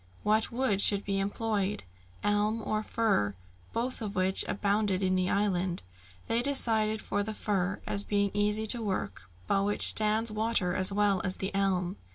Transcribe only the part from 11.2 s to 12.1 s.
as the elm.